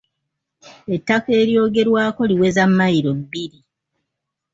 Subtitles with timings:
[0.95, 3.59] Ettaka eryogerwako liweza mayiro bbiri.